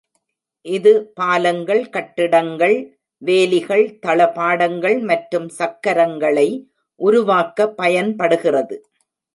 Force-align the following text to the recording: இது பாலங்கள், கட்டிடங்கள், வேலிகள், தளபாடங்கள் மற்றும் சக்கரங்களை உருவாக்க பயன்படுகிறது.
இது 0.65 0.91
பாலங்கள், 1.13 1.89
கட்டிடங்கள், 1.89 2.75
வேலிகள், 3.21 3.85
தளபாடங்கள் 4.07 4.97
மற்றும் 5.03 5.47
சக்கரங்களை 5.59 6.49
உருவாக்க 7.01 7.69
பயன்படுகிறது. 7.73 8.77